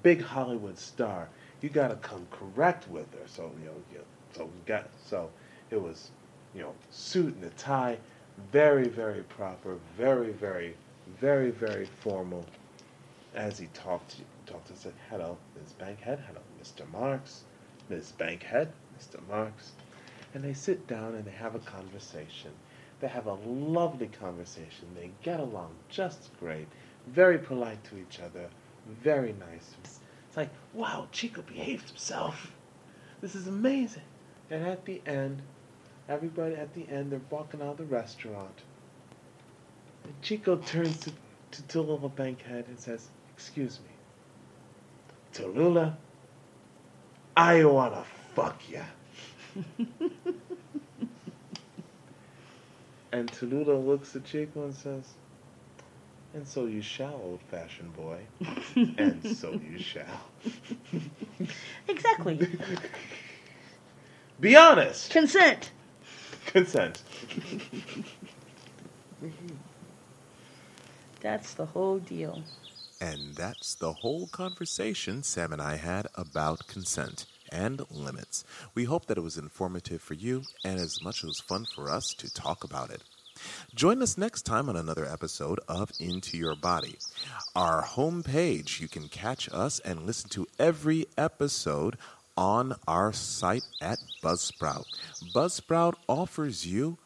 big 0.01 0.21
Hollywood 0.21 0.77
star. 0.77 1.29
You 1.61 1.69
got 1.69 1.89
to 1.89 1.95
come 1.95 2.27
correct 2.31 2.87
with 2.89 3.11
her." 3.13 3.27
So 3.27 3.51
you 3.59 3.65
know, 3.65 3.75
you 3.91 3.99
so 4.35 4.45
we 4.45 4.51
got 4.65 4.89
so 5.05 5.29
it 5.69 5.81
was, 5.81 6.11
you 6.53 6.61
know, 6.61 6.73
suit 6.91 7.35
and 7.35 7.43
a 7.43 7.49
tie, 7.51 7.97
very, 8.51 8.87
very 8.87 9.23
proper, 9.23 9.77
very, 9.97 10.31
very, 10.31 10.75
very, 11.19 11.51
very 11.51 11.85
formal. 11.85 12.45
As 13.35 13.57
he 13.57 13.67
talked, 13.73 14.11
to 14.11 14.17
talked 14.45 14.69
and 14.69 14.77
said, 14.77 14.93
"Hello, 15.09 15.37
Ms. 15.55 15.73
Bankhead. 15.73 16.19
Hello, 16.27 16.41
Mr. 16.61 16.89
Marx. 16.91 17.43
Ms. 17.89 18.11
Bankhead, 18.11 18.71
Mr. 18.99 19.25
Marx." 19.27 19.71
And 20.33 20.43
they 20.43 20.53
sit 20.53 20.87
down 20.87 21.15
and 21.15 21.25
they 21.25 21.31
have 21.31 21.55
a 21.55 21.59
conversation. 21.59 22.51
They 22.99 23.07
have 23.07 23.25
a 23.25 23.33
lovely 23.33 24.07
conversation. 24.07 24.87
They 24.95 25.11
get 25.23 25.39
along 25.39 25.71
just 25.89 26.29
great. 26.39 26.67
Very 27.07 27.37
polite 27.37 27.83
to 27.85 27.97
each 27.97 28.19
other. 28.19 28.47
Very 29.01 29.33
nice. 29.33 29.75
It's 29.83 30.37
like, 30.37 30.49
wow, 30.73 31.07
Chico 31.11 31.41
behaved 31.41 31.89
himself. 31.89 32.51
This 33.21 33.35
is 33.35 33.47
amazing. 33.47 34.03
And 34.49 34.65
at 34.65 34.85
the 34.85 35.01
end, 35.05 35.41
everybody 36.09 36.55
at 36.55 36.73
the 36.73 36.87
end, 36.89 37.11
they're 37.11 37.21
walking 37.29 37.61
out 37.61 37.71
of 37.71 37.77
the 37.77 37.85
restaurant. 37.85 38.61
And 40.03 40.13
Chico 40.21 40.57
turns 40.57 40.99
to, 41.01 41.11
to 41.51 41.61
Tallulah 41.63 42.15
Bankhead 42.15 42.65
and 42.67 42.79
says, 42.79 43.09
Excuse 43.35 43.79
me. 43.79 43.89
Tallulah, 45.33 45.95
I 47.35 47.63
wanna 47.65 48.03
fuck 48.35 48.61
ya. 48.69 48.83
and 53.11 53.31
Tallulah 53.31 53.85
looks 53.85 54.15
at 54.15 54.25
Chico 54.25 54.65
and 54.65 54.75
says, 54.75 55.13
And 56.33 56.47
so 56.47 56.65
you 56.65 56.81
shall, 56.81 57.13
old 57.23 57.41
fashioned 57.49 57.95
boy. 57.95 58.19
and 58.75 59.25
so 59.37 59.51
you 59.51 59.77
shall. 59.77 60.21
exactly. 61.87 62.47
Be 64.39 64.55
honest. 64.55 65.11
Consent. 65.11 65.71
Consent. 66.47 67.03
That's 71.21 71.53
the 71.53 71.67
whole 71.67 71.99
deal. 71.99 72.41
And 72.99 73.35
that's 73.35 73.75
the 73.75 73.93
whole 73.93 74.27
conversation 74.27 75.23
Sam 75.23 75.53
and 75.53 75.61
I 75.61 75.75
had 75.75 76.07
about 76.15 76.67
consent 76.67 77.25
and 77.51 77.81
limits. 77.91 78.43
We 78.73 78.85
hope 78.85 79.05
that 79.05 79.17
it 79.17 79.21
was 79.21 79.37
informative 79.37 80.01
for 80.01 80.15
you 80.15 80.43
and 80.63 80.79
as 80.79 81.01
much 81.01 81.23
as 81.23 81.39
fun 81.39 81.65
for 81.65 81.89
us 81.89 82.13
to 82.15 82.33
talk 82.33 82.63
about 82.63 82.89
it. 82.89 83.03
Join 83.75 84.01
us 84.01 84.17
next 84.17 84.43
time 84.43 84.69
on 84.69 84.75
another 84.75 85.05
episode 85.05 85.59
of 85.67 85.91
Into 85.99 86.37
Your 86.37 86.55
Body. 86.55 86.97
Our 87.55 87.83
homepage, 87.83 88.79
you 88.79 88.87
can 88.87 89.07
catch 89.07 89.49
us 89.51 89.79
and 89.79 90.05
listen 90.05 90.29
to 90.31 90.47
every 90.59 91.05
episode 91.17 91.97
on 92.35 92.75
our 92.87 93.13
site 93.13 93.65
at 93.81 93.99
Buzzsprout. 94.23 94.85
Buzzsprout 95.33 95.93
offers 96.07 96.65
you 96.65 96.97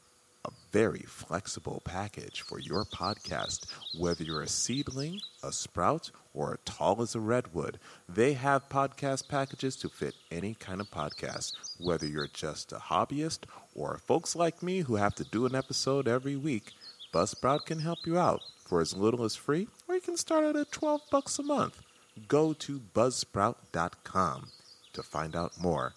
a 0.45 0.51
very 0.71 1.03
flexible 1.07 1.81
package 1.83 2.41
for 2.41 2.59
your 2.59 2.85
podcast. 2.85 3.65
Whether 3.97 4.23
you're 4.23 4.41
a 4.41 4.47
seedling, 4.47 5.19
a 5.43 5.51
sprout, 5.51 6.11
or 6.37 6.59
tall 6.65 7.01
as 7.01 7.15
a 7.15 7.19
redwood, 7.19 7.79
they 8.07 8.33
have 8.33 8.69
podcast 8.69 9.27
packages 9.27 9.75
to 9.77 9.89
fit 9.89 10.13
any 10.29 10.53
kind 10.53 10.79
of 10.79 10.91
podcast. 10.91 11.53
Whether 11.79 12.05
you're 12.05 12.27
just 12.27 12.71
a 12.71 12.75
hobbyist 12.75 13.45
or 13.73 13.97
folks 13.97 14.35
like 14.35 14.61
me 14.61 14.81
who 14.81 14.97
have 14.97 15.15
to 15.15 15.23
do 15.23 15.47
an 15.47 15.55
episode 15.55 16.07
every 16.07 16.35
week, 16.35 16.73
Buzzsprout 17.11 17.65
can 17.65 17.79
help 17.79 18.05
you 18.05 18.19
out 18.19 18.41
for 18.63 18.81
as 18.81 18.95
little 18.95 19.23
as 19.23 19.35
free, 19.35 19.67
or 19.87 19.95
you 19.95 20.01
can 20.01 20.17
start 20.17 20.45
at 20.45 20.55
at 20.55 20.71
12 20.71 21.01
bucks 21.09 21.39
a 21.39 21.43
month. 21.43 21.81
Go 22.27 22.53
to 22.53 22.79
buzzsprout.com 22.79 24.49
to 24.93 25.03
find 25.03 25.35
out 25.35 25.59
more. 25.59 25.95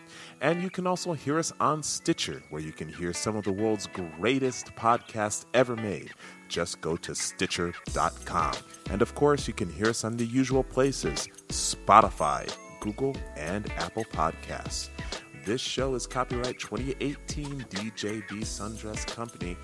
And 0.41 0.61
you 0.61 0.69
can 0.69 0.85
also 0.85 1.13
hear 1.13 1.39
us 1.39 1.51
on 1.59 1.81
Stitcher, 1.81 2.41
where 2.49 2.61
you 2.61 2.71
can 2.71 2.87
hear 2.87 3.13
some 3.13 3.35
of 3.35 3.43
the 3.43 3.51
world's 3.51 3.87
greatest 3.87 4.67
podcasts 4.75 5.45
ever 5.53 5.75
made. 5.75 6.11
Just 6.47 6.79
go 6.81 6.95
to 6.97 7.15
Stitcher.com. 7.15 8.53
And 8.91 9.01
of 9.01 9.15
course, 9.15 9.47
you 9.47 9.53
can 9.53 9.71
hear 9.71 9.87
us 9.87 10.03
on 10.03 10.17
the 10.17 10.25
usual 10.25 10.63
places 10.63 11.27
Spotify, 11.49 12.49
Google, 12.79 13.15
and 13.35 13.69
Apple 13.71 14.05
Podcasts. 14.05 14.89
This 15.43 15.61
show 15.61 15.95
is 15.95 16.05
copyright 16.05 16.59
2018 16.59 17.65
DJD 17.69 18.41
Sundress 18.41 19.07
Company. 19.07 19.57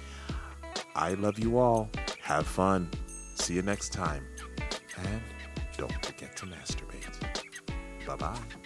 I 0.95 1.13
love 1.15 1.37
you 1.37 1.57
all. 1.57 1.89
Have 2.21 2.47
fun. 2.47 2.89
See 3.43 3.55
you 3.55 3.61
next 3.61 3.91
time. 3.91 4.25
And 4.99 5.21
don't 5.77 6.05
forget 6.05 6.33
to 6.37 6.45
masturbate. 6.45 8.07
Bye 8.07 8.15
bye. 8.15 8.62